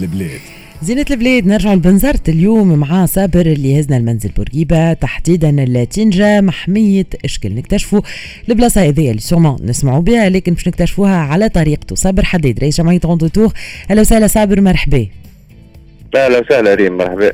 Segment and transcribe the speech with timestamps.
[0.00, 0.40] البلاد.
[0.82, 7.54] زينة البلاد نرجع لبنزرت اليوم مع صابر اللي هزنا لمنزل بورقيبة تحديدا لتنجة محمية اشكل
[7.54, 8.00] نكتشفوا
[8.48, 13.00] البلاصة هذه اللي souvent نسمعوا بها لكن باش نكتشفوها على طريقته صابر حديد رئيس جمعية
[13.06, 13.52] Rando Tour
[13.90, 15.06] أهلا وسهلا صابر مرحبا.
[16.16, 17.32] أهلا وسهلا ريم مرحبا.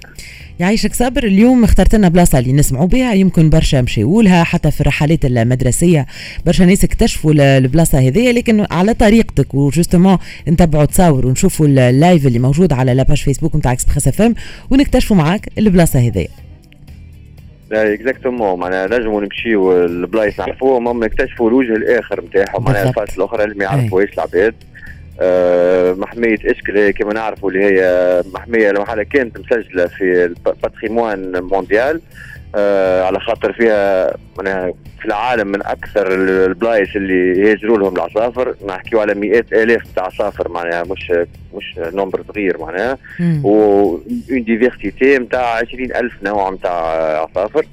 [0.61, 1.25] يعيشك صابر.
[1.25, 3.15] اليوم اخترت لنا بلاصة اللي نسمعوا بها.
[3.15, 6.07] يمكن برشا مشيوا لها حتى في الرحلات المدرسية
[6.47, 8.33] برشا ناس اكتشفوا البلاصة هذه.
[8.33, 13.17] لكن على طريقتك و justement نتبعوا تصاور ونشوفوا ال live اللي موجود على la page
[13.17, 14.35] Facebook نتاع Express FM
[14.71, 16.27] ونكتشفوا معاك البلاصة هذه.
[17.73, 23.45] exactement معناها نجموا نمشيو البلايص نعرفوهم هم نكتشفوا الوجه الآخر نتاعهم معناها ال face الأخرى
[23.45, 24.55] اللي ما يعرفوهاش العباد.
[25.99, 32.01] محمية اشكل كما نعرفوا اللي هي محمية المحلة كانت مسجلة في ال patrimoine mondial
[32.55, 34.11] آه على خاطر فيها
[35.01, 38.55] في العالم من أكثر البلايص اللي يهجروا لهم العصافر.
[38.69, 41.13] نحكيو على مئات آلاف تاع عصافر معناها مش
[41.55, 42.99] مش nombre صغير معناها.
[43.45, 43.85] و
[44.31, 46.73] une diversité نتاع 20000 نوع نتاع
[47.23, 47.67] عصافر.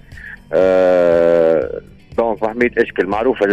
[0.54, 1.82] آه
[2.18, 3.46] donc محمية اشكل معروفة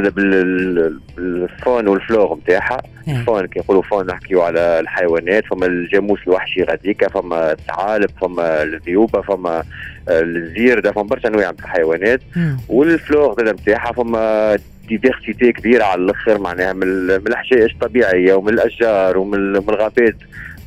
[1.16, 6.18] بال faune وال flore نتاعها ال faune كي يقولوا faune نحكيو على الحيوانات فما الجاموس
[6.26, 9.62] الوحشي غاديكا فما الثعالب فما الذيوبة فما
[10.08, 12.20] الزيردة فما برشا انواع من الحيوانات.
[12.68, 14.58] وال flore نتاعها فما
[14.88, 16.82] diversité كبيرة على الأخر معناها من
[17.26, 20.16] الحشائش الطبيعية ومن الأشجار ومن الغابات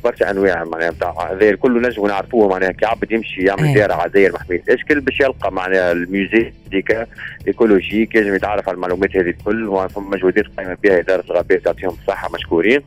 [0.04, 4.28] برشا أنواع معناها نتاع هذا الكل نجم نعرفوه معناها كي عبد يمشي يعمل زيارة عاديه
[4.28, 7.06] لمحميه اشكل باش يلقى معناها ال musée déjà
[7.48, 12.28] écologique يجم يتعرف على المعلومات هذه الكل فما مجهودات قايمه بها إدارة الغابات تعطيهم الصحة
[12.34, 12.80] مشكورين.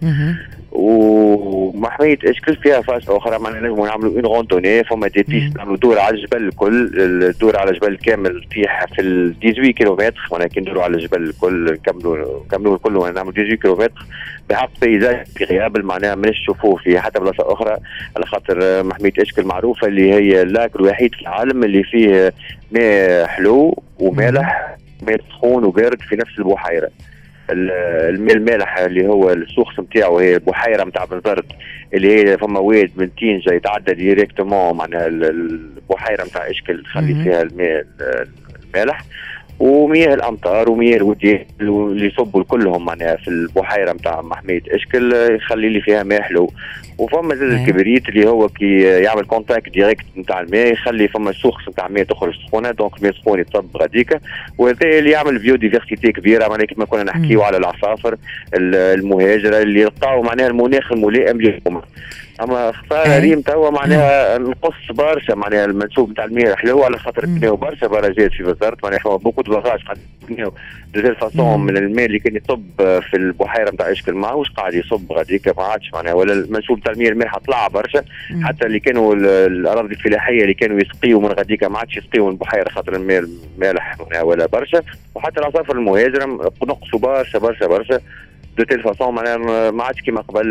[0.72, 6.00] ومحمية اشكل فيها face أخرى معناها نجموا نعملوا une randonnée فما des pistes نعملوا دور
[6.00, 10.84] على الجبل الكل الدور على الجبل كامل تيح في ال 18 كيلومتر معناها كي ندوروا
[10.84, 14.06] على الجبل الكل نكملوا نكملوا الكل نعملوا 18 كيلومتر
[14.50, 17.78] بحق paysage agréable معناها مانيش تشوفوه في حتى بلاصة أخرى
[18.16, 22.34] على خاطر محميه اشكل معروفة اللي هي ال lac الوحيد في العالم اللي فيه
[22.72, 24.78] ماء حلو ومالح
[25.08, 26.90] ماء سخون وبارد في نفس البحيرة.
[27.50, 31.46] الماء المالح اللي هو ال source نتاعو هي البحيره نتاع بنزرت
[31.94, 37.86] اللي هي فما واد من تينجا يتعدى directement معناها البحيرة نتاع اشكل تخلي فيها الماء
[38.76, 39.02] المالح.
[39.62, 45.82] ومياه الأمطار ومياه الوديان اللي يصبوا كلهم معناها في البحيرة نتاع محمية إشكل يخلي لي
[45.82, 46.52] فيها ماء حلو.
[46.98, 51.88] وفما زاد الكبريت اللي هو كي يعمل contact direct نتاع الماء يخلي فما source نتاع
[51.88, 54.20] الماء تخرج سخونة donc الماء سخون يتصب غاديكا
[54.58, 58.16] وهذا اللي يعمل biodiversité كبيرة معناها كما كنا نحكيو على العصافر
[58.54, 61.82] المهاجرة اللي يلقاو معناها المناخ الملائم لهم
[62.42, 66.56] أما اختار ريم توا معناها نقص برشا معناها المنسوب نتاع المياه.
[66.56, 69.98] حلو على خاطر بناو برشا براجات في وزارة معناها beaucoup de barrages قاعد
[70.30, 70.54] بناو
[70.94, 75.58] de façon من الماء اللي كان يصب في البحيرة نتاع اشكل ماهوش قاعد يصب غاديك؟
[75.58, 78.04] ما عادش معناها ولا المنسوب نتاع المياه المالحه طلع برشا.
[78.44, 82.70] حتى اللي كانوا الأراضي الفلاحية اللي كانوا يسقيوا من غاديك ما عادش يسقيوا من البحيرة
[82.70, 83.24] خاطر الماء
[83.58, 84.82] مالح ولا برشا.
[85.16, 86.26] وحتى العصافر المهاجرة
[86.64, 88.00] نقصوا برشا برشا برشا.
[88.58, 90.42] de telle façon معناها ما عادش كيما قبل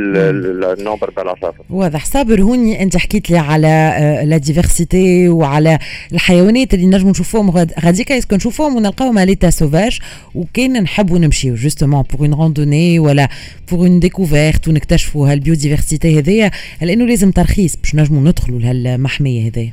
[0.78, 2.05] ال nombre تاع العصافر واضح.
[2.05, 3.94] صابر هوني أنت حكيت لي على
[4.25, 5.78] la diversité وعلى
[6.12, 7.50] الحيوانات اللي نجموا نشوفوهم
[7.84, 9.99] غاديكا est-ce que نشوفوهم ونلقاوهم l'état sauvage
[10.34, 11.55] وكان نحبوا نمشيو.
[11.55, 13.28] justement pour une randonnée ولا
[13.71, 16.50] pour une découverte ونكتشفوا هال biodiversité هذيا
[16.83, 19.72] لأنه لازم ترخيص باش نجموا ندخلوا لهالمحمية هذيا.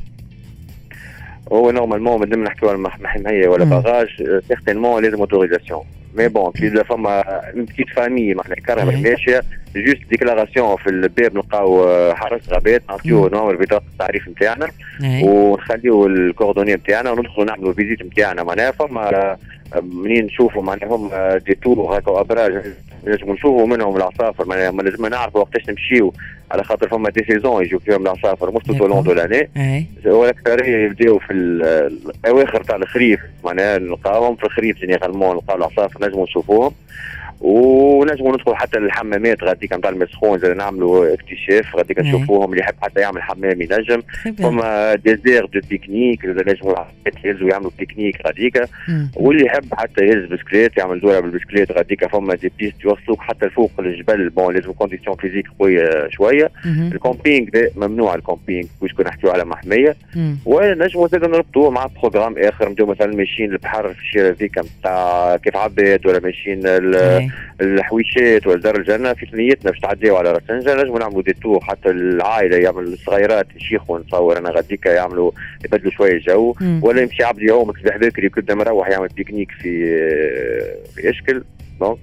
[1.51, 4.07] هو normalement مادام نحكيو على محميه ولا barrage
[4.47, 5.83] certainement لازم autorisation
[6.16, 9.44] mais bon كي فما une petite famille معناها كرهبه ماشيه
[9.75, 14.67] juste déclaration في الباب نلقاو حرس غابات نعطيو نوع بطاقه التعريف نتاعنا
[15.23, 19.38] ونخليو ال coordonnées نتاعنا وندخلوا نعملوا visite نتاعنا معناها فما
[19.81, 22.63] منين نشوفوا معناها هم des tours هكا ابراج
[23.07, 26.13] نجموا نشوفوا منهم العصافر معناها ما نعرفوا وقتاش نمشيو
[26.52, 29.50] على خاطر فما des saisons يجوا فيهم العصافر مش tout le long de l'année
[30.06, 33.19] والاكثريه يبداو في الأواخر تاع الخريف.
[33.44, 36.72] معناها نلقاهم في الخريف généralement نلقاو العصافر نجموا نشوفوهم.
[37.41, 42.99] ونجموا ندخلوا حتى للحمامات غاديك نتاع المسخون زي نعملوا اكتشاف غاديك نشوفوهم اللي يحب حتى
[43.01, 44.01] يعمل حمام ينجم.
[44.37, 46.75] فما des aires de pique-nique نجموا
[47.25, 48.61] يهزوا يعملوا pique-nique غاديك.
[49.16, 52.07] واللي يحب حتى يهز بسكليت يعمل دوره بالبسكليت غاديك.
[52.07, 54.29] فما des pistes يوصلوك حتى لفوق الجبل.
[54.29, 56.51] bon لازم condition physique قوية شوية.
[56.66, 59.95] ال camping ممنوع ال camping كون نحكيو على محمية.
[60.45, 62.69] ونجموا زاد نربطوه مع programme آخر.
[62.69, 66.61] نبداو مثلا ماشيين البحر في الشيرازيكا نتاع كاف عباد ولا ماشيين
[67.62, 71.90] الحويشات ولا دار الجنة في ثنيتنا باش تعديو على راس أنجلة نجموا نعملوا détour حتى
[71.90, 75.32] العائلة يعمل الصغيرات يشيخوا نتصور أنا غاديك يعملوا
[75.66, 76.56] يبدلوا شوية الجو.
[76.82, 79.88] ولا يمشي عبد يوم صباح بكري كنا مروح يعمل pique-nique في
[80.96, 81.44] في إشكل.
[81.79, 81.99] donc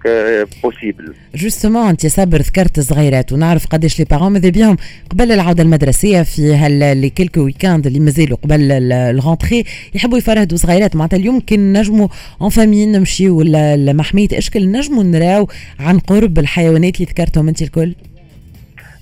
[0.63, 4.77] possible justement انت صابر ذكرت الصغيرات ونعرف قداش les parents ماذا بيهم.
[5.11, 9.65] قبل العودة المدرسية في هال les quelques week-ends اللي مازالوا قبل ال rentrée
[9.95, 10.97] يحبوا يفرهدوا صغيرات.
[10.97, 12.09] معناتها اليوم كي نجموا
[12.41, 15.49] en famille نمشيو لمحميه اشكل نجموا نراو
[15.81, 17.95] عن قرب الحيوانات اللي ذكرتهم أنت الكل.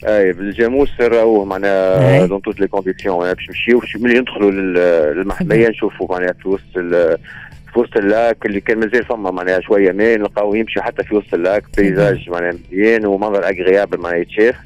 [0.04, 6.34] أي بالجاموس راهو معناها dans toutes les conditions باش نمشيو ملي ندخلوا للمحمية نشوفوا معناها
[6.42, 6.76] في وسط
[7.72, 11.14] في وسط ال lac اللي كان مازال فما معناها شوية ماء نلقاو يمشي حتى في
[11.14, 14.56] وسط ال lac paysage معناها مزيان ومنظر agréable معناها يتشاف.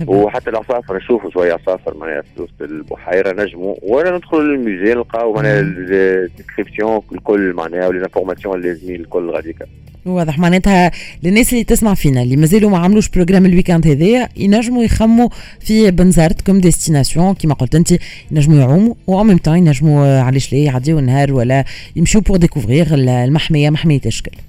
[0.06, 3.74] وحتى العصافر نشوفوا شوية عصافر معناها في وسط البحيرة نجموا.
[3.82, 9.30] ولا ندخلوا لل musée نلقاو معناها ال description الكل معناها و les informations اللازمين الكل
[9.30, 9.66] غاديكا
[10.06, 10.38] واضح.
[10.38, 10.90] معناتها
[11.22, 15.28] للناس اللي تسمع فينا اللي مازالوا ما عملوش programme ال week-end هذايا ينجموا يخموا
[15.60, 17.94] في بنزرت comme destination كيما قلت أنت
[18.30, 21.64] ينجموا يعوموا و même temps ينجموا علاش لا يعديوا النهار ولا
[21.96, 24.47] يمشوا pour découvrir المحمية محمية آه،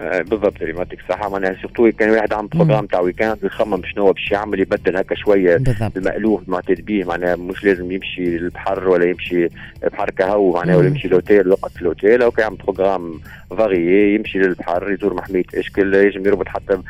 [0.00, 4.30] بالضبط اللي يعطيك الصحه معناها surtout كان واحد عم programme تاع week-end يخمم شنو باش
[4.32, 5.96] يعمل يبدل هكا شوية بالضبط.
[5.96, 9.48] المألوف معتاد به معناها مش لازم يمشي للبحر ولا يمشي
[9.92, 11.48] بحر كهو معناها ولا يمشي l'hôtel.
[11.48, 13.20] وقت في أو يعمل programme
[13.50, 16.82] varié يمشي للبحر يزور محمية إشكل يجم يربط حتى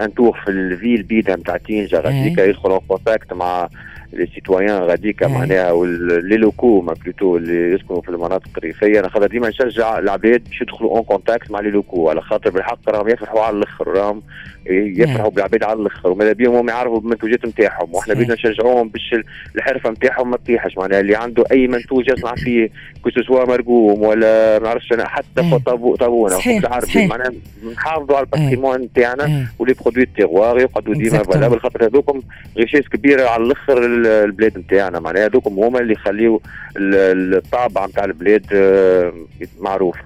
[0.00, 2.02] un tour في ال ville بيدها نتاع تينجا
[2.38, 3.68] يدخل en contact مع
[4.12, 5.86] les citoyens غاديكا معناها
[6.20, 10.60] les locaux ما plutôt اللي يسكنوا في المناطق الريفيه أنا خاطر ديما نشجع العباد باش
[10.60, 14.22] يدخلوا en contact مع les locaux على خاطر بالحق راهم يفرحوا على الآخر راهم
[14.66, 19.14] يفرحوا بالعباد على الآخر وماذا بيهم هم يعرفوا بالمنتوجات نتاعهم وإحنا بدنا نشجعوهم باش
[19.56, 22.70] الحرفه نتاعهم ما تطيحش معناها اللي عنده اي منتوج يصنع فيه
[23.02, 25.58] كو مرقوم ولا ما نعرفش أنا حتى
[26.00, 27.32] طابونه عربي معناها
[27.72, 32.20] نحافظوا على ال patrimoine نتاعنا و les produits terroir يقعدوا ديما valables خاطر هذوكم
[32.56, 35.00] richesse كبيره على الآخر البلاد نتاعنا.
[35.00, 36.38] معناها هذوكم هما اللي يخليوا
[36.76, 39.12] الطابع نتاع البلاد آه،
[39.60, 39.96] معروف.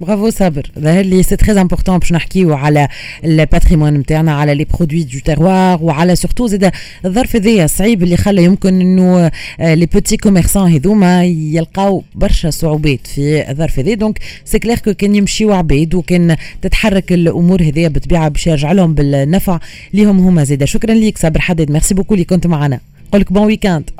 [0.00, 2.88] برافو صابر ظاهر لي c'est très important باش نحكيو على
[3.24, 6.70] ال patrimoine نتاعنا على les produits du terroir وعلى surtout زاد
[7.04, 9.30] الظرف هذايا صعيب اللي خلى يمكن إنه
[9.60, 15.14] les petits commerçants هذوما يلقاو برشا صعوبات في الظرف هذا donc c'est clair que كان
[15.14, 19.58] يمشيو عباد وكان تتحرك الأمور هذيا بالطبيعه باش يرجع لهم بالنفع
[19.94, 20.64] ليهم هما زاد.
[20.64, 21.70] شكرا ليك صابر حداد.
[21.70, 22.80] merci beaucoup اللي كنت معنا.
[23.14, 23.90] نقول لك bon week-end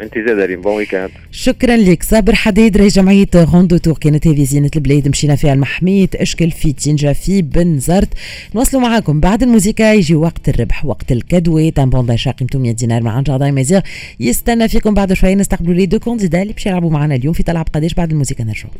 [0.00, 2.02] أنت زاد ريم bon week-end شكرا لك.
[2.02, 7.12] صابر حديد رئيس جمعية Randotour كانت هذه زينه البلاد مشينا فيها المحميه إشكل في تينجا
[7.12, 8.08] في بنزرت
[8.54, 9.20] نواصلوا معاكم.
[9.20, 13.54] بعد الموسيقى يجي وقت الربح وقت الكادوات un bon d'achat قيمته 100 دينار مع Jardin
[13.54, 13.80] مازيغ
[14.20, 15.34] يستنى فيكم بعد شوية.
[15.34, 18.72] نستقبلوا لي دو كونديدا اللي باش يلعبوا معنا اليوم في تلعب قداش بعد الموسيقى نرجعوا.